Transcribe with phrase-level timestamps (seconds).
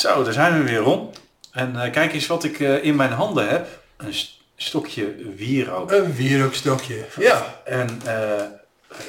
[0.00, 1.10] Zo, daar zijn we weer Ron.
[1.52, 3.66] En eh, kijk eens wat ik eh, in mijn handen heb.
[3.96, 5.92] Een st- stokje wierook.
[5.92, 7.04] Een wierookstokje.
[7.18, 7.60] Ja.
[7.64, 8.42] En eh,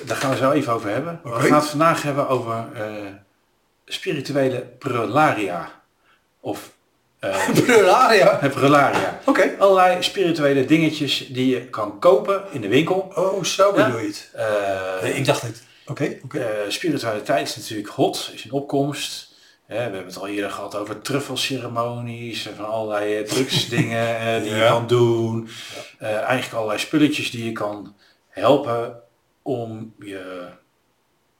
[0.05, 1.19] daar gaan we zo even over hebben.
[1.23, 2.65] We gaan het vandaag hebben over
[3.85, 5.71] spirituele prularia.
[6.39, 6.69] Of
[7.65, 8.39] Brularia.
[8.59, 9.19] prularia.
[9.25, 9.55] Oké.
[9.59, 13.11] Allerlei spirituele dingetjes die je kan kopen in de winkel.
[13.15, 14.29] Oh, zo bedoel je het.
[15.01, 15.63] Nee, ik dacht het.
[15.85, 16.39] Oké, oké.
[16.39, 19.29] Eh, spiritualiteit is natuurlijk hot, is in opkomst.
[19.71, 24.55] We hebben het al eerder gehad over truffelceremonies en van allerlei eh, drugsdingen eh, die
[24.55, 25.49] je kan doen.
[25.99, 27.95] Eh, eigenlijk allerlei spulletjes die je kan
[28.29, 28.95] helpen
[29.41, 30.45] om je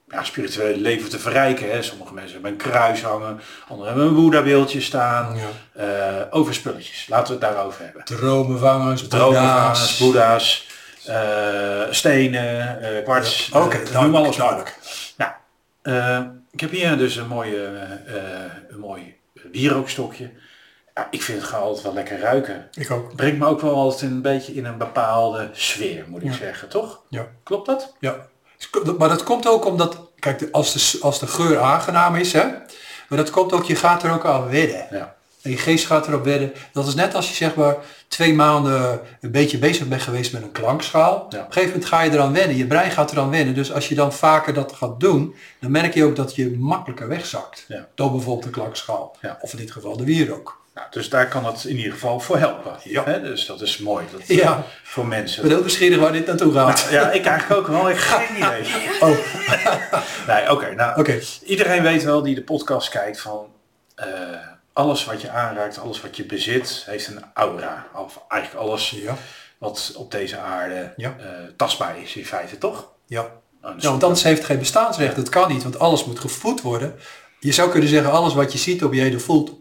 [0.09, 1.71] ja, spirituele leven te verrijken.
[1.71, 1.81] Hè.
[1.81, 5.37] Sommige mensen hebben een kruis hangen, anderen hebben een boeddha-beeldje staan.
[5.75, 6.27] Ja.
[6.29, 8.03] Over spulletjes, laten we het daarover hebben.
[8.05, 10.67] Dromenvangers, Droomvangers, boeddha's.
[11.05, 14.79] boeddha's, stenen, eh, kwarts, Ja, Oké, eh, noem alles duidelijk.
[15.17, 17.65] Nou, ik heb hier dus een mooie,
[18.05, 18.15] eh,
[18.69, 19.15] een mooi
[19.51, 20.31] wierookstokje.
[20.95, 22.67] Ja, ik vind het gewoon altijd wel lekker ruiken.
[22.73, 23.15] Ik ook.
[23.15, 26.33] Brengt me ook wel altijd een beetje in een bepaalde sfeer, moet ik Ja.
[26.37, 27.01] zeggen, toch?
[27.09, 27.27] Ja.
[27.43, 27.95] Klopt dat?
[27.99, 28.15] Ja.
[28.97, 32.43] Maar dat komt ook omdat, kijk, als de, als de geur aangenaam is, hè.
[33.09, 34.87] Maar dat komt ook, je gaat er ook aan wedden.
[34.91, 35.15] Ja.
[35.43, 36.53] En je geest gaat erop wedden.
[36.73, 37.75] Dat is net als je zeg maar
[38.07, 41.15] twee maanden een beetje bezig bent geweest met een klankschaal.
[41.19, 42.57] Op een gegeven moment ga je eraan wennen.
[42.57, 43.53] Je brein gaat eraan wennen.
[43.55, 47.07] Dus als je dan vaker dat gaat doen, dan merk je ook dat je makkelijker
[47.07, 47.65] wegzakt.
[47.67, 47.87] Ja.
[47.95, 49.15] Door bijvoorbeeld de klankschaal.
[49.21, 49.37] Ja.
[49.41, 50.59] Of in dit geval de wierook.
[50.75, 52.71] Nou, dus daar kan het in ieder geval voor helpen.
[52.83, 53.03] Ja.
[53.03, 54.63] Dus dat is mooi dat, Ja.
[54.83, 55.41] voor Ik mensen.
[55.41, 56.87] ben heel nieuwsgierig waar dit naartoe gaat.
[56.91, 57.89] Ja, ik eigenlijk ook wel.
[57.89, 58.63] Ik geen idee.
[58.99, 59.17] Oh,
[60.27, 60.75] Nee, oké.
[60.75, 61.19] nou, oké.
[61.45, 63.45] Iedereen weet wel die de podcast kijkt van
[63.95, 64.07] eh,
[64.73, 67.87] alles wat je aanraakt, alles wat je bezit, heeft een aura.
[67.95, 69.15] Of eigenlijk alles Ja.
[69.57, 71.15] wat op deze aarde Ja.
[71.19, 71.25] eh,
[71.57, 72.91] tastbaar is in feite, toch?
[73.05, 73.25] Ja.
[73.61, 75.15] Nou, Ja, want anders heeft het geen bestaansrecht.
[75.15, 76.95] Dat kan niet, want alles moet gevoed worden.
[77.39, 79.51] Je zou kunnen zeggen, alles wat je ziet, op je heen voelt,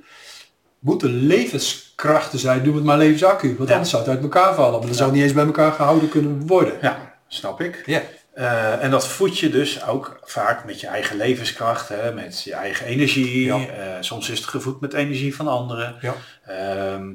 [0.79, 2.63] moeten levenskrachten zijn.
[2.65, 3.75] Doe het maar levensaccu, want Ja.
[3.75, 4.79] anders zou het uit elkaar vallen.
[4.79, 6.79] Maar dan zou het niet eens bij elkaar gehouden kunnen worden.
[6.81, 7.83] Ja, snap ik.
[7.87, 8.03] Ja.
[8.41, 12.55] Eh, en dat voed je dus ook vaak met je eigen levenskracht, hè, met je
[12.55, 13.45] eigen energie.
[13.45, 13.57] Ja.
[13.57, 15.97] Eh, soms is het gevoed met energie van anderen.
[16.01, 16.15] Ja.
[16.47, 17.11] Ehm,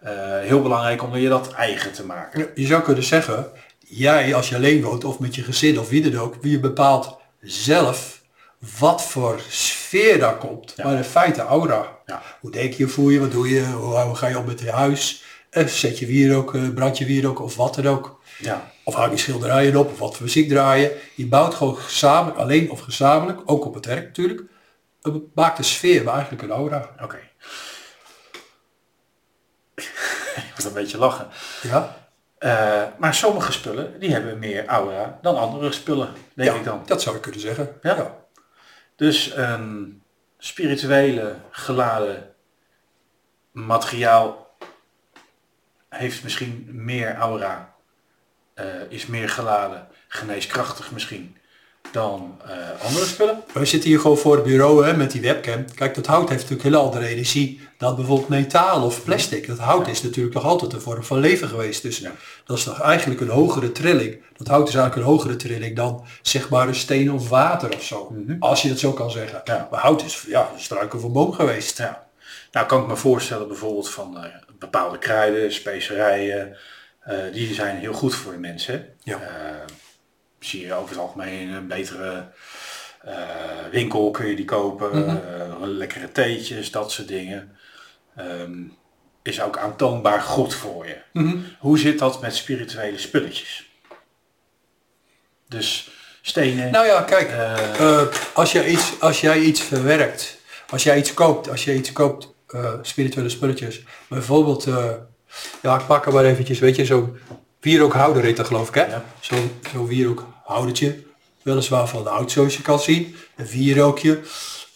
[0.00, 2.48] eh, heel belangrijk om je dat eigen te maken.
[2.54, 3.46] Je zou kunnen zeggen,
[3.78, 6.60] jij als je alleen woont of met je gezin of wie dan ook, wie je
[6.60, 8.22] bepaalt zelf
[8.78, 10.74] wat voor sfeer daar komt.
[10.76, 11.98] Maar in feite aura.
[12.40, 14.70] Hoe denk je, voel je, wat doe je, hoe, hoe ga je om met je
[14.70, 15.24] huis?
[15.50, 18.20] Eh, zet je wierook, eh, brand je wierook of wat dan ook.
[18.38, 20.90] Ja, Of hang je schilderijen op, of wat voor muziek draaien.
[21.14, 24.42] Je bouwt gewoon gezamenlijk, alleen of gezamenlijk, ook op het werk natuurlijk,
[25.02, 26.90] een maakt een sfeer, maar eigenlijk een aura.
[27.02, 27.16] oké.
[30.36, 31.28] ik moet een beetje lachen.
[31.62, 31.98] Ja,
[32.38, 36.82] Eh, maar sommige spullen die hebben meer aura dan andere spullen, denk ja ik dan.
[36.86, 37.78] dat zou je kunnen zeggen.
[37.82, 38.16] Ja.
[38.96, 40.02] Dus een
[40.38, 42.34] spirituele geladen
[43.52, 44.49] materiaal
[45.90, 47.74] heeft misschien meer aura,
[48.54, 51.36] eh, is meer geladen, geneeskrachtig misschien,
[51.92, 53.42] dan eh, andere spullen.
[53.52, 55.64] Wij zitten hier gewoon voor het bureau hè, met die webcam.
[55.74, 59.46] Kijk, dat hout heeft natuurlijk heel andere energie dan bijvoorbeeld metaal of plastic.
[59.46, 61.82] Dat hout is natuurlijk nog altijd een vorm van leven geweest.
[61.82, 62.12] Dus Ja.
[62.44, 64.22] dat is toch eigenlijk een hogere trilling.
[64.36, 67.82] Dat hout is eigenlijk een hogere trilling dan zeg maar een steen of water of
[67.82, 68.14] zo.
[68.38, 69.40] Als je dat zo kan zeggen.
[69.44, 69.68] Ja.
[69.70, 71.78] Maar hout is ja, een struik of een boom geweest.
[71.78, 72.08] Ja.
[72.52, 74.24] Nou kan ik me voorstellen bijvoorbeeld van eh,
[74.60, 76.56] bepaalde kruiden, specerijen,
[77.00, 78.94] eh, die zijn heel goed voor de mensen.
[79.02, 79.20] Ja.
[79.20, 79.74] Eh,
[80.38, 82.28] zie je over het algemeen een betere
[83.00, 83.14] eh,
[83.70, 85.64] winkel kun je die kopen, Mhm.
[85.64, 87.56] lekkere theetjes, dat soort dingen.
[88.16, 88.62] Ehm,
[89.22, 90.96] is ook aantoonbaar goed voor je.
[91.12, 91.36] Mhm.
[91.58, 93.70] Hoe zit dat met spirituele spulletjes?
[95.48, 95.90] Dus
[96.22, 96.70] stenen.
[96.72, 97.30] Nou ja, kijk,
[98.34, 100.38] als, jij iets, als jij iets verwerkt,
[100.68, 104.84] als jij iets koopt, als jij iets koopt, eh, spirituele spulletjes, bijvoorbeeld, eh,
[105.62, 107.16] ja, ik pak er maar eventjes, weet je, zo'n
[107.60, 108.86] wierookhouder heet dat geloof ik, hè?
[108.86, 109.04] Ja.
[109.20, 111.02] Zo'n zo wierookhoudertje,
[111.42, 114.20] weliswaar van hout zoals je kan zien, een wierookje,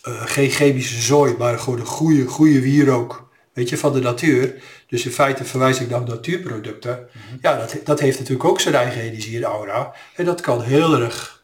[0.02, 4.62] eh, geen chemische zooi, maar gewoon een goede, goede wierook, weet je, van de natuur.
[4.88, 7.08] Dus in feite verwijs ik naar natuurproducten.
[7.40, 9.94] Ja, dat, dat heeft natuurlijk ook zijn eigen energie en aura.
[10.14, 11.42] En dat kan heel erg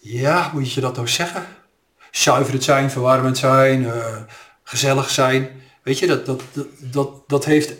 [0.00, 1.46] ja, moet je dat nou zeggen?
[2.10, 3.92] Zuiverend zijn, verwarmend zijn,
[4.68, 5.48] gezellig zijn.
[5.82, 7.72] Weet je, dat, dat, dat, dat, dat heeft...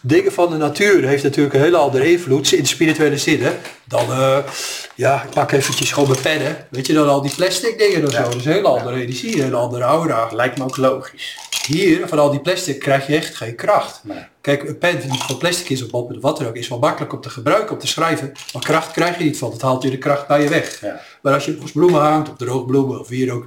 [0.00, 3.42] Dingen van de natuur heeft natuurlijk een hele andere invloed in de spirituele zin.
[3.42, 3.52] Hè?
[3.84, 4.38] Dan, eh,
[4.94, 6.66] ja, ik pak eventjes gewoon mijn pennen.
[6.70, 8.22] Weet je, dan al die plastic dingen of Ja.
[8.24, 8.30] zo.
[8.30, 10.28] Dat is een hele andere energie, een hele andere aura.
[10.32, 11.36] lijkt me ook logisch.
[11.66, 14.00] Hier, van al die plastic, krijg je echt geen kracht.
[14.04, 14.18] Nee.
[14.40, 17.12] Kijk, een pen die van plastic is of wat- wat dan ook, is wel makkelijk
[17.12, 18.32] om te gebruiken, om te schrijven.
[18.52, 19.52] Maar kracht krijg je niet van.
[19.52, 20.80] Het haalt je de kracht bij je weg.
[20.80, 21.00] Ja.
[21.22, 23.46] Maar als je bos bloemen hangt, op droog bloemen of hier ook,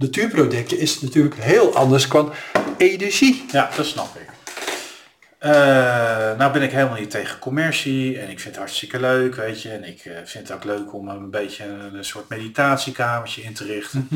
[0.00, 2.28] natuurproducten is natuurlijk heel anders qua
[2.76, 3.44] energie.
[3.52, 4.28] Ja, dat snap ik.
[5.40, 5.50] Uh,
[6.36, 9.70] nou ben ik helemaal niet tegen commercie en ik vind het hartstikke leuk, weet je.
[9.70, 13.54] En ik uh, vind het ook leuk om een beetje een, een soort meditatiekamertje in
[13.54, 14.08] te richten.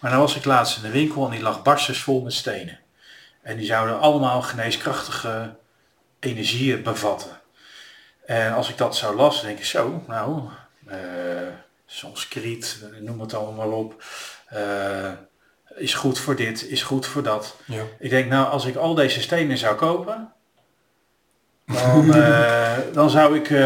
[0.00, 2.78] Maar nou was ik laatst in de winkel en die lag barstensvol met stenen.
[3.42, 5.56] En die zouden allemaal geneeskrachtige
[6.20, 7.40] energieën bevatten.
[8.26, 10.42] En als ik dat zou lassen, denk ik zo, nou,
[10.88, 10.94] uh,
[11.86, 14.04] Sanskriet, noem het allemaal op.
[14.54, 15.10] Uh,
[15.76, 17.56] is goed voor dit, is goed voor dat.
[17.64, 17.82] Ja.
[17.98, 20.32] Ik denk, nou, als ik al deze stenen zou kopen,
[21.66, 23.60] dan, uh, dan zou ik uh,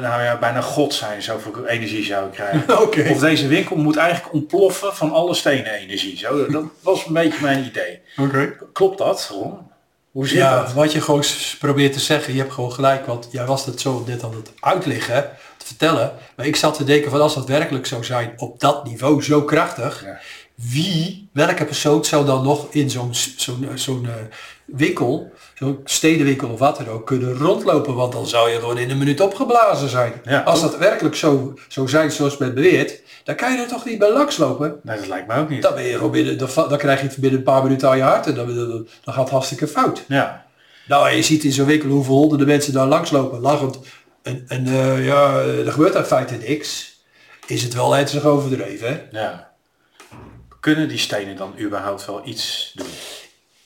[0.00, 2.80] nou ja, bijna god zijn, zoveel energie zou ik krijgen.
[2.82, 3.08] Oké.
[3.10, 6.18] Of deze winkel moet eigenlijk ontploffen van alle stenen energie.
[6.18, 8.00] Zo, dat was een beetje mijn idee.
[8.16, 8.56] Oké.
[8.72, 9.72] Klopt dat, Ron?
[10.10, 10.72] Hoe zit Ja, dat?
[10.72, 11.22] wat je gewoon
[11.58, 14.52] probeert te zeggen, je hebt gewoon gelijk, want jij was het zo net aan het
[14.60, 16.12] uitleggen, te vertellen.
[16.36, 19.42] Maar ik zat te denken van als dat werkelijk zou zijn op dat niveau, zo
[19.42, 20.18] krachtig, Ja.
[20.54, 24.12] Wie, welke persoon zou dan nog in zo'n zo'n eh, zo'n eh,
[24.64, 27.94] winkel, zo'n stedenwinkel of wat dan ook, kunnen rondlopen?
[27.94, 30.12] Want dan zou je gewoon in een minuut opgeblazen zijn.
[30.24, 33.84] Ja, als dat werkelijk zo, zo zijn zoals men beweert, dan kan je er toch
[33.84, 34.80] niet bij langs lopen?
[34.82, 35.62] Nee, dat lijkt me ook niet.
[35.62, 37.96] Dan, ben je gewoon binnen, dan, dan krijg je het binnen een paar minuten aan
[37.96, 40.04] je hart en dan, dan, dan gaat het hartstikke fout.
[40.08, 40.46] Ja,
[40.88, 43.78] Nou, je ziet in zo'n winkel hoeveel honderden mensen daar langslopen, lachend.
[44.22, 46.92] En, en eh, ja, er gebeurt in feite niks.
[47.46, 49.20] Is het wel ernstig overdreven, hè?
[49.20, 49.53] ja.
[50.64, 52.86] Kunnen die stenen dan überhaupt wel iets doen?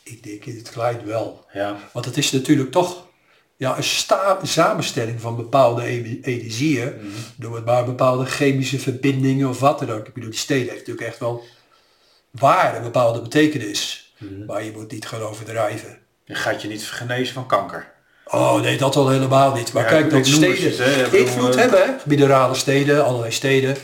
[0.03, 1.45] Ik denk in het klein wel.
[1.53, 3.07] Ja, Want het is natuurlijk toch
[3.57, 5.83] ja, een sta- samenstelling van bepaalde
[6.23, 7.13] energieën.
[7.37, 10.07] Door het maar bepaalde chemische verbindingen of wat dan ook.
[10.07, 11.43] Ik bedoel, die steden heeft natuurlijk echt wel
[12.31, 14.13] waar een bepaalde betekenis.
[14.47, 15.99] Maar je moet niet gaan overdrijven.
[16.25, 17.93] je gaat je niet genezen van kanker.
[18.25, 19.73] Oh nee, dat al helemaal niet.
[19.73, 21.17] Maar Ja, kijk, dat steden hè.
[21.17, 21.93] Invloed eh, hebben, hè?
[22.05, 23.77] minerale steden, allerlei steden,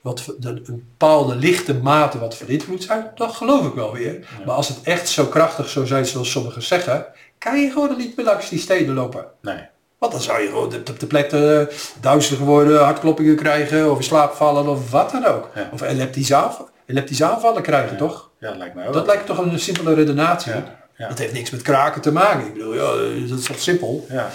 [0.00, 4.28] wat een bepaalde lichte mate wat van invloed zijn, dat geloof ik wel weer.
[4.46, 7.06] Maar als het echt zo krachtig zou zijn zoals sommigen zeggen,
[7.38, 9.24] kan je gewoon er niet meer langs die steden lopen.
[9.40, 9.68] Nee.
[9.98, 11.62] Want dan zou je gewoon op de plek uh,
[12.00, 15.50] duizelig worden, hartkloppingen krijgen, of in slaap vallen of wat dan ook.
[15.54, 15.68] Ja.
[15.72, 18.30] Of epileptische aanvallen, epileptische aanvallen krijgen, toch?
[18.38, 18.92] Ja, dat lijkt mij ook.
[18.92, 20.52] Dat lijkt toch een simpele redenatie.
[20.96, 22.46] Dat heeft niks met kraken te maken.
[22.46, 24.06] Ik bedoel, ja, dat is toch simpel.
[24.08, 24.30] Ja.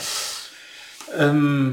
[1.17, 1.71] Ehm,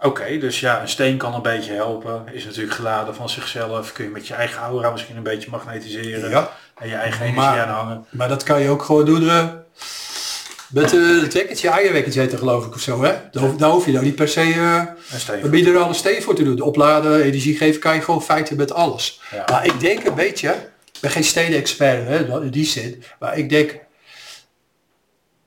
[0.00, 2.24] Oké, dus ja, een steen kan een beetje helpen.
[2.32, 3.92] Is natuurlijk geladen van zichzelf.
[3.92, 6.30] Kun je met je eigen aura misschien een beetje magnetiseren.
[6.30, 6.50] Ja.
[6.78, 8.04] En je eigen energie Maar- aanhangen.
[8.10, 9.46] Maar dat kan je ook gewoon doen eh,
[10.70, 13.02] met eh, het wekkertje, dat geloof ik of zo.
[13.02, 13.14] Hè?
[13.30, 14.82] Daar, hoef, daar hoef je nou niet per se eh,
[15.12, 15.44] Een steen.
[15.44, 16.60] een minerale steen voor te doen.
[16.60, 19.20] Opladen, energie geven kan je gewoon feiten met alles.
[19.32, 19.44] Ja.
[19.50, 20.50] Maar ik denk een beetje,
[20.92, 23.78] ik ben geen steden-expert hè, in die zin, maar ik denk,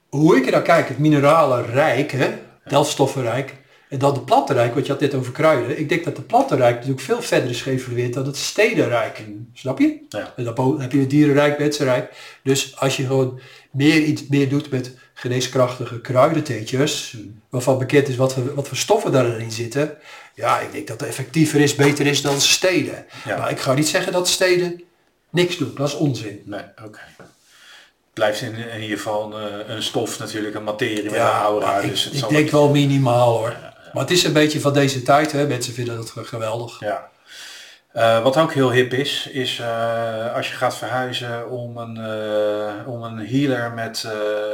[0.09, 2.29] hoe ik er naar kijk, het mineralenrijk, hè,
[2.65, 3.55] delfstoffenrijk,
[3.89, 5.79] en dan de plantenrijk, want je had net over kruiden.
[5.79, 9.23] Ik denk dat de plantenrijk natuurlijk veel verder is geëvolueerd dan het stedenrijk.
[9.53, 9.99] Snap je?
[10.09, 10.33] Ja.
[10.35, 12.11] En dan heb je het dierenrijk, mensenrijk.
[12.43, 13.39] Dus als je gewoon
[13.71, 17.17] meer, iets meer doet met geneeskrachtige kruidentheetjes,
[17.49, 19.97] waarvan bekend is wat voor, wat voor stoffen daarin zitten,
[20.35, 23.05] ja, ik denk dat het effectiever is, beter is dan steden.
[23.25, 23.37] Ja.
[23.37, 24.81] Maar ik ga niet zeggen dat steden
[25.29, 26.41] niks doen, dat is onzin.
[26.45, 26.99] Nee, oké.
[28.13, 31.65] Blijft in, in ieder geval een, een stof natuurlijk, een materie met een aura.
[31.65, 33.55] maar ik, dus het ik zal denk wel minimaal hoor.
[33.93, 35.47] Maar het is een beetje van deze tijd, hè.
[35.47, 36.79] mensen vinden dat ge- geweldig.
[36.79, 37.07] Ja.
[37.93, 42.87] Eh, wat ook heel hip is, is eh, als je gaat verhuizen om een, eh,
[42.87, 44.07] om een healer met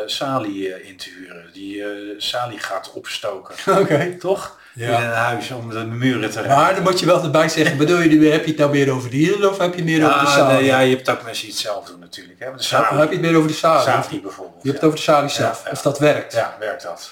[0.06, 1.46] Sali in te huren.
[1.54, 1.84] Die
[2.18, 3.56] Sali gaat opstoken.
[3.82, 4.16] Oké.
[4.20, 4.58] Toch?
[4.74, 4.98] Ja.
[4.98, 6.58] In een huis om de muren te redden.
[6.58, 9.10] Maar dan moet je wel erbij zeggen, bedoel je heb je het nou meer over
[9.10, 10.56] de hielen of heb je meer over de Ja, salie?
[10.56, 12.40] nee, ja, je hebt ook mensen die het zelf doen natuurlijk.
[12.40, 12.56] Hè?
[12.56, 13.84] De Sali, heb je het meer over de salie?
[13.84, 14.64] Safi bijvoorbeeld.
[14.64, 14.88] Je hebt het ja.
[14.88, 15.72] over de salie zelf, Ja, ja.
[15.72, 16.34] of dat werkt.
[16.34, 17.10] Ja, werkt dat.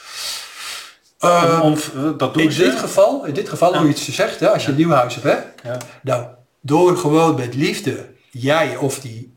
[1.23, 2.63] Eh, Om- om- dat doen in ze.
[2.63, 5.15] dit geval, in dit geval hoe je het zegt, hè, als je een nieuw huis
[5.15, 5.25] hebt,
[5.63, 5.77] hè, Ja.
[6.01, 6.25] nou,
[6.61, 9.33] door gewoon met liefde, jij of die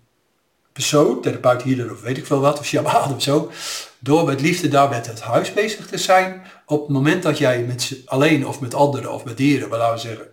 [0.73, 3.51] persoon, therapeut hier of weet ik veel wat, of shaman of zo,
[3.99, 7.59] door met liefde daar met het huis bezig te zijn, op het moment dat jij
[7.63, 10.27] met alleen of met anderen of met dieren, maar laten we zeggen,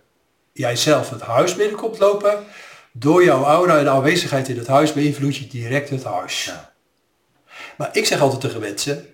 [0.52, 2.38] jij zelf het huis binnenkomt lopen,
[2.92, 6.44] door jouw aura en aanwezigheid in het huis beïnvloed je direct het huis.
[6.44, 6.72] Ja.
[7.76, 9.06] Maar ik zeg altijd tegen mensen,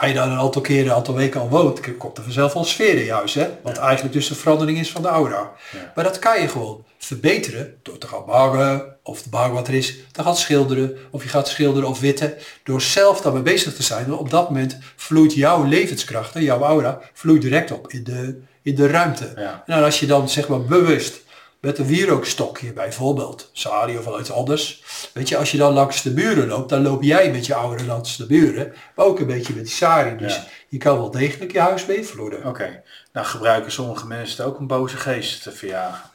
[0.00, 2.64] als je daar een aantal keren, een aantal weken al woont, komt er vanzelf wel
[2.64, 3.34] sfeer in je huis.
[3.34, 3.48] Hè?
[3.62, 5.52] Wat eigenlijk dus de verandering is van de aura.
[5.72, 5.92] Ja.
[5.94, 9.74] Maar dat kan je gewoon verbeteren door te gaan bangen, of te bangen wat er
[9.74, 13.82] is, te gaan schilderen, of je gaat schilderen of witten, door zelf daarmee bezig te
[13.82, 14.06] zijn.
[14.06, 18.74] Want op dat moment vloeit jouw levenskrachten, jouw aura, vloeit direct op in de, in
[18.74, 19.32] de ruimte.
[19.36, 19.62] Ja.
[19.66, 21.20] Nou, als je dan zeg maar bewust
[21.68, 24.82] met een wierookstokje bijvoorbeeld, salie of wel iets anders.
[25.12, 27.86] Weet je, als je dan langs de muren loopt, dan loop jij met je ouderen
[27.86, 30.16] langs de muren, maar ook een beetje met die sari.
[30.16, 30.44] Dus Ja.
[30.68, 32.46] je kan wel degelijk je huis beïnvloeden.
[32.46, 32.82] Oké.
[33.12, 36.10] Nou gebruiken sommige mensen ook om boze geesten te verjagen.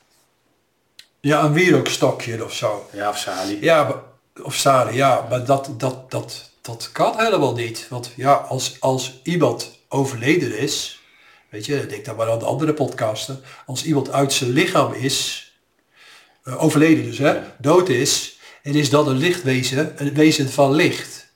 [1.20, 2.90] Ja, een wierookstokje of zo.
[2.92, 3.64] Ja, of salie.
[3.64, 4.04] Ja,
[4.44, 7.88] of zaden, ja, maar dat, dat, dat, dat kan helemaal niet.
[7.90, 11.02] Want ja, als, als iemand overleden is,
[11.54, 15.48] weet je, denk dan maar aan de andere podcasten, als iemand uit zijn lichaam is,
[16.44, 21.32] eh, overleden dus, hè, dood is, en is dat een lichtwezen, een wezen van licht.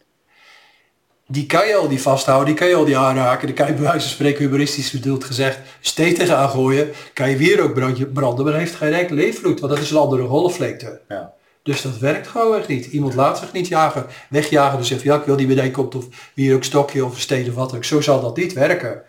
[1.27, 3.73] Die kan je al niet vasthouden, die kan je al niet aanraken, die kan je
[3.73, 8.05] bij wijze van spreken humoristisch bedoeld gezegd steeds tegenaan gooien, kan je weer ook brandje-
[8.05, 11.01] branden, maar heeft geen enkele invloed, want dat is een andere golflengte.
[11.07, 11.33] Ja.
[11.63, 12.85] Dus dat werkt gewoon echt niet.
[12.85, 14.77] Iemand laat zich niet jagen, wegjagen.
[14.77, 17.49] Dus zegt ja, ik wil die beneden komt of hier ook stokje of een steen
[17.49, 17.83] of wat ook.
[17.83, 19.01] Zo zal dat niet werken.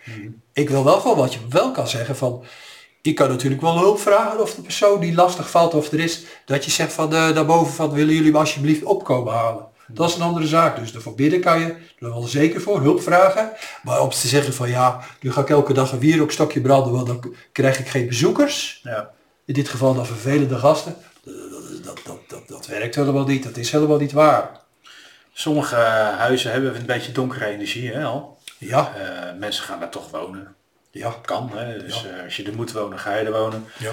[0.59, 2.45] Ik wil wel gewoon wat je wel kan zeggen van,
[3.03, 6.23] je kan natuurlijk wel hulp vragen of de persoon die lastig valt of er is,
[6.45, 9.67] dat je zegt van eh daarboven van willen jullie me alsjeblieft opkomen halen.
[9.87, 10.79] Dat is een andere zaak.
[10.79, 11.67] Dus ervoor bidden kan je
[11.99, 13.53] er wel zeker voor, hulp vragen.
[13.83, 17.07] Maar om te zeggen van ja, nu ga ik elke dag een wierookstokje branden, want
[17.07, 19.11] dan krijg ik geen bezoekers Ja.
[19.45, 23.43] in dit geval dan vervelende gasten, dat, dat, dat, dat, dat, dat werkt helemaal niet.
[23.43, 24.51] Dat is helemaal niet waar.
[25.33, 25.75] Sommige
[26.19, 28.38] huizen hebben een beetje donkere energie hè, al.
[28.59, 30.55] Ja, Eh, mensen gaan daar toch wonen.
[30.91, 31.79] ja, Kan, hè?
[31.79, 33.65] dus eh, als je er moet wonen, ga je er wonen.
[33.79, 33.93] ja.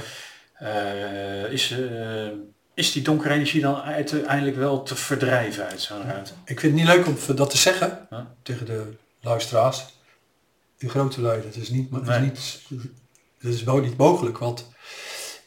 [0.55, 1.75] Eh, is,
[2.73, 6.31] is die donkere energie dan uiteindelijk wel te verdrijven uit zo'n ruimte?
[6.45, 8.07] Ik vind het niet leuk om dat te zeggen
[8.43, 9.85] tegen de luisteraars.
[10.77, 12.61] De grote lui, dat is niet, dat is niet,
[13.41, 14.69] dat is wel niet mogelijk, want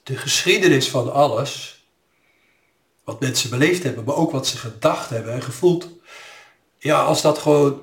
[0.02, 1.84] de geschiedenis van alles,
[3.04, 5.88] wat mensen beleefd hebben, maar ook wat ze gedacht hebben en gevoeld,
[6.78, 7.80] ja, als dat gewoon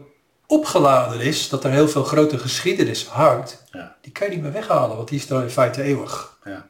[0.47, 3.95] opgeladen is, dat er heel veel grote geschiedenis hangt, Ja.
[4.01, 6.37] die kan je niet meer weghalen, want die is dan in feite eeuwig.
[6.45, 6.65] Ja.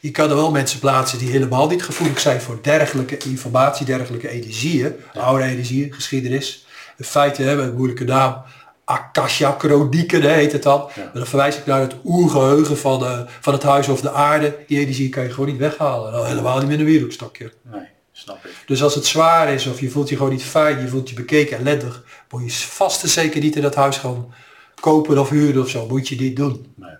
[0.00, 4.28] Je kan er wel mensen plaatsen die helemaal niet gevoelig zijn voor dergelijke informatie, dergelijke
[4.28, 6.66] energieën, oude energieën, geschiedenis.
[6.96, 8.42] In feite hebben we een moeilijke naam.
[8.84, 10.78] Akasha Chronieken heet het dan.
[10.96, 14.56] Maar dan verwijs ik naar het oergeheugen van, eh, van het huis of de aarde.
[14.66, 16.12] Die energie kan je gewoon niet weghalen.
[16.12, 17.52] Nou, helemaal niet met een wierookstokje.
[17.62, 17.80] Nee,
[18.18, 18.64] snap ik.
[18.66, 21.14] Dus als het zwaar is of je voelt je gewoon niet fijn, je voelt je
[21.14, 24.34] bekeken ellendig, moet je vast en zeker niet in dat huis gaan
[24.80, 25.86] kopen of huren of zo.
[25.86, 26.72] Moet je niet doen.
[26.74, 26.96] Nee,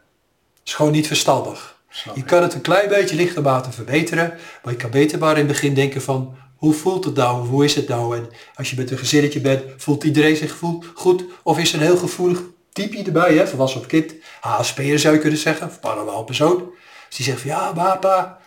[0.65, 1.77] is gewoon niet verstandig.
[1.89, 2.27] snap Je ik.
[2.27, 5.47] kan het een klein beetje lichte mate verbeteren, maar je kan beter maar in het
[5.47, 8.17] begin denken van hoe voelt het nou, of hoe is het nou?
[8.17, 10.59] En als je met een gezinnetje bent, voelt iedereen zich
[10.95, 11.25] goed?
[11.43, 12.41] Of is er een heel gevoelig
[12.73, 13.47] type erbij, hè?
[13.47, 16.71] volwassen of kind, HSP'er zou je kunnen zeggen, of paranormaal persoon.
[17.09, 18.39] Dus die zegt van ja, papa,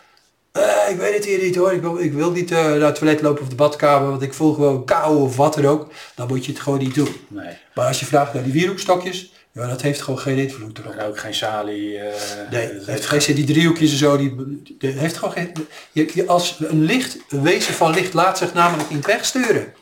[0.52, 2.94] eh, ik weet het hier niet hoor, ik wil, ik wil niet eh, naar het
[2.94, 5.88] toilet lopen of de badkamer, want ik voel gewoon kou of wat dan ook.
[6.14, 7.16] Dan moet je het gewoon niet doen.
[7.28, 10.94] Nee, Maar als je vraagt naar die wierookstokjes, ja, dat heeft gewoon geen invloed erop.
[11.08, 11.98] ook geen salie.
[11.98, 12.14] eh,
[12.50, 15.52] Nee, het heeft geen zin, die driehoekjes en zo, die, die heeft gewoon geen...
[15.92, 19.72] Je, je- als een licht, een wezen van licht laat zich namelijk niet wegsturen.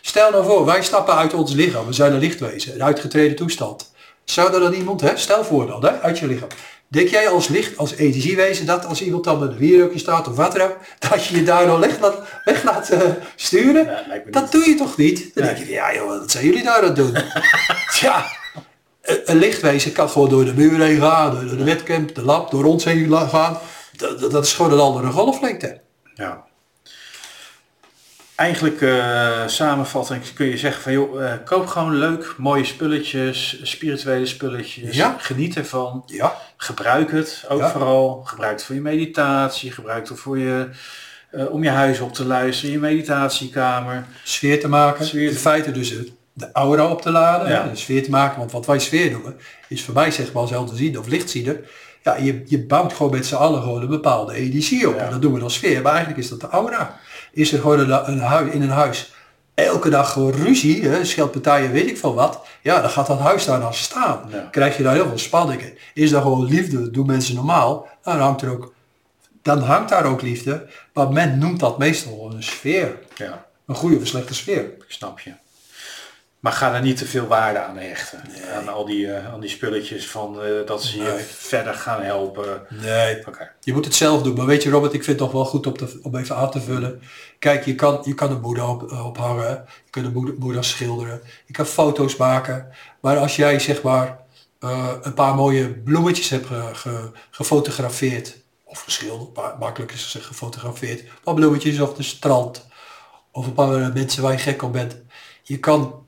[0.00, 3.92] Stel nou voor, wij stappen uit ons lichaam, we zijn een lichtwezen, een uitgetreden toestand.
[4.24, 6.48] Zou er dan iemand, hè, stel voor dan, hè, uit je lichaam.
[6.88, 10.36] Denk jij als licht, als energiewezen, dat als iemand dan met een wierookje staat of
[10.36, 13.00] wat dan ook, dat je je daar dan weg laat, weg laat eh,
[13.36, 13.84] sturen?
[13.84, 15.34] Ja, dat doe je toch niet?
[15.34, 15.54] Dan Nee.
[15.54, 17.12] denk je, ja joh, wat zijn jullie daar aan het doen?
[17.94, 18.26] Tja,
[19.02, 22.50] een, een lichtwezen kan gewoon door de muur heen gaan, door de webcam, de lab,
[22.50, 23.58] door ons heen gaan.
[23.96, 25.80] Dat, dat- dat is gewoon een andere golflengte.
[26.14, 26.44] Ja.
[28.36, 34.26] Eigenlijk eh samenvattend kun je zeggen van joh, eh, koop gewoon leuk, mooie spulletjes, spirituele
[34.26, 34.96] spulletjes.
[34.96, 35.16] Ja.
[35.18, 36.02] Geniet ervan.
[36.06, 37.70] Ja, Gebruik het ook Ja.
[37.70, 38.22] vooral.
[38.24, 39.72] Gebruik het voor je meditatie.
[39.72, 40.68] Gebruik het voor je,
[41.30, 44.04] eh, om je huis op te luisteren, je meditatiekamer.
[44.22, 45.04] sfeer te maken.
[45.06, 47.62] Sfeer te- In feite dus het- de aura op te laden, Ja.
[47.62, 48.38] hè, de sfeer te maken.
[48.38, 49.36] Want wat wij sfeer noemen,
[49.68, 51.60] is voor mij zeg maar als helder of lichtziener.
[52.02, 54.96] Ja, je, je bouwt gewoon met z'n allen gewoon een bepaalde energie op.
[54.96, 55.82] En dat doen we dan sfeer.
[55.82, 56.98] Maar eigenlijk is dat de aura.
[57.36, 59.12] Is er gewoon een, in een huis
[59.54, 62.40] elke dag gewoon ruzie, hè, scheldpartijen, weet ik veel wat.
[62.62, 64.20] Ja, dan gaat dat huis daar dan staan.
[64.32, 64.48] Ja.
[64.50, 65.72] Krijg je daar heel veel spanningen.
[65.94, 67.88] Is daar gewoon liefde, doen mensen normaal.
[68.02, 68.74] Dan hangt er ook,
[69.42, 70.66] dan hangt daar ook liefde.
[70.92, 72.98] Maar men noemt dat meestal een sfeer.
[73.16, 74.60] Ja, Een goede of een slechte sfeer.
[74.64, 75.32] ik snap je.
[76.40, 78.20] Maar ga daar niet te veel waarde aan hechten.
[78.54, 81.24] Aan al die, eh, aan die spulletjes van eh, dat ze je Nee.
[81.24, 82.62] verder gaan helpen.
[82.70, 83.26] Nee.
[83.26, 83.52] Oké.
[83.60, 84.34] Je moet het zelf doen.
[84.36, 86.50] Maar weet je Robert, ik vind het toch wel goed om, te, om even aan
[86.50, 87.02] te vullen.
[87.38, 89.64] Kijk, je kan, je kan een boeddha op, eh, ophangen.
[89.84, 91.20] Je kan een boeddha, schilderen.
[91.46, 92.68] Je kan foto's maken.
[93.00, 94.18] Maar als jij zeg maar
[95.02, 98.36] een paar mooie bloemetjes hebt ge- ge- gefotografeerd.
[98.64, 101.00] Of geschilderd, maar makkelijk is gezegd gefotografeerd.
[101.00, 102.66] Een paar bloemetjes op de strand.
[103.32, 104.96] Of een paar mensen waar je gek op bent.
[105.42, 106.05] Je kan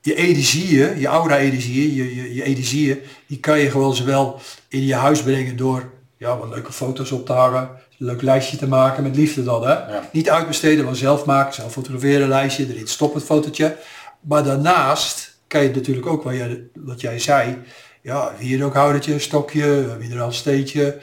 [0.00, 4.94] je energieën, je aura-energieën, je, je, je energieën, die kan je gewoon zowel in je
[4.94, 7.60] huis brengen door ja, wat leuke foto's op te hangen,
[7.98, 9.62] een leuk lijstje te maken met liefde dan.
[9.62, 9.72] Hè?
[9.72, 10.08] Ja.
[10.12, 13.76] Niet uitbesteden, maar zelf maken, zelf fotograferen, een lijstje, erin stoppen het fotootje.
[14.20, 17.58] Maar daarnaast kan je natuurlijk ook, wat jij, wat jij zei,
[18.02, 20.98] ja, hier ook houdertje, een stokje, een mineraal steentje,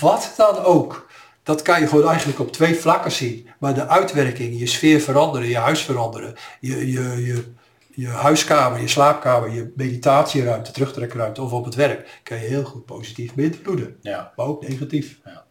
[0.00, 1.08] wat dan ook.
[1.42, 3.48] dat kan je gewoon eigenlijk op twee vlakken zien.
[3.58, 7.44] Maar de uitwerking, je sfeer veranderen, je huis veranderen, je, je, je,
[7.90, 12.84] je huiskamer, je slaapkamer, je meditatieruimte, terugtrekruimte of op het werk, kan je heel goed
[12.84, 13.96] positief beïnvloeden.
[14.00, 14.32] Ja.
[14.36, 15.18] Maar ook negatief.
[15.24, 15.44] Ja.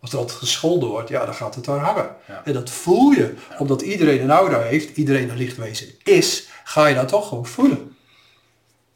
[0.00, 2.16] Als er altijd gescholden wordt, ja, dan gaat het daar hangen.
[2.28, 2.42] Ja.
[2.44, 3.34] En dat voel je.
[3.58, 7.96] Omdat iedereen een aura heeft, iedereen een lichtwezen is, ga je dat toch gewoon voelen.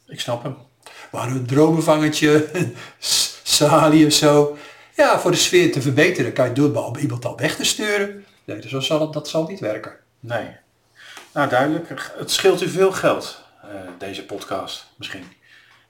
[0.06, 0.56] Ik snap hem.
[1.12, 2.48] Maar een dromenvangertje,
[2.98, 4.56] s- salie of zo.
[4.96, 7.64] Ja, voor de sfeer te verbeteren kan je doen, maar om iemand al weg te
[7.64, 8.24] sturen.
[8.44, 9.92] Nee, dus dat zal, dat zal niet werken.
[10.20, 10.48] Nee.
[11.38, 11.88] Nou, duidelijk.
[12.18, 13.68] Het scheelt u veel geld, eh,
[13.98, 15.32] deze podcast misschien.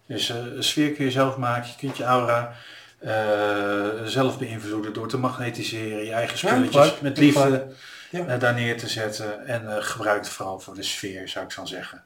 [0.07, 1.69] Dus eh, een sfeer kun je zelf maken.
[1.71, 2.52] Je kunt je aura
[2.99, 6.05] eh, zelf beïnvloeden door te magnetiseren.
[6.05, 7.67] Je eigen spulletjes met liefde.
[8.11, 8.37] Ja.
[8.37, 9.47] daar neer te zetten.
[9.47, 12.02] En gebruik het vooral voor de sfeer, zou ik zo zeggen.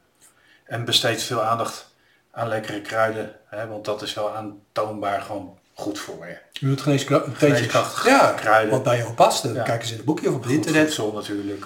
[0.63, 1.95] En besteed veel aandacht
[2.31, 3.35] aan lekkere kruiden.
[3.47, 6.37] Hè, want dat is wel aantoonbaar gewoon goed voor je.
[6.51, 8.71] Je moet geneeskra- Geneeskrachtige ja, kruiden.
[8.71, 9.43] wat bij jou past.
[9.43, 9.63] Ja.
[9.63, 10.85] Kijk eens in een boekje of op het Goed internet.
[10.85, 11.65] voedsel natuurlijk.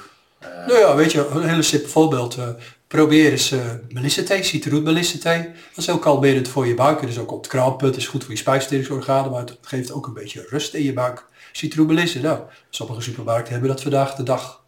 [0.51, 2.37] Eh, Nou ja, weet je, een hele simpel voorbeeld.
[2.37, 2.49] eh,
[2.87, 5.41] probeer eens uh, melissenthee, citroenmelissenthee.
[5.43, 7.01] Dat is ook kalmerend voor je buik.
[7.01, 7.51] Het is ook op
[7.81, 10.93] het is goed voor je spijsverteringsorganen, maar het geeft ook een beetje rust in je
[10.93, 11.25] buik.
[11.51, 12.39] Citroenmelissen, nou,
[12.69, 14.63] sommige supermarkten hebben dat vandaag de dag.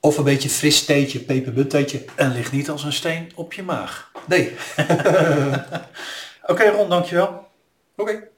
[0.00, 2.04] Of een beetje fris theetje, pepermunttheetje.
[2.14, 4.10] En ligt niet als een steen op je maag.
[4.26, 4.52] Nee,
[6.46, 7.46] Oké Ron, dankjewel.
[7.96, 8.28] oké.